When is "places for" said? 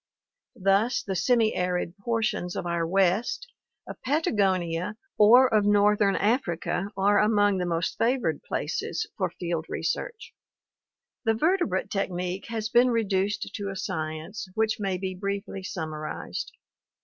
8.41-9.29